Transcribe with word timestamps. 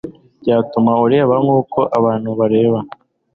byatuma 0.41 0.91
ureba 1.05 1.33
nk'uko 1.43 1.79
abantu 1.97 2.29
bareba 2.39 2.79